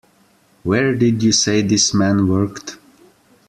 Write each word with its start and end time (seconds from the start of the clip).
Where 0.63 0.95
did 0.95 1.21
you 1.21 1.31
say 1.31 1.61
this 1.61 1.93
man 1.93 2.27
worked? 2.27 2.79